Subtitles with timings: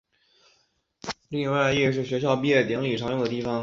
[1.29, 3.59] 另外亦是学校毕业典礼常用的地方。